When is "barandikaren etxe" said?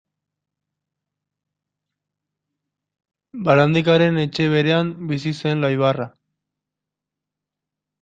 3.49-4.49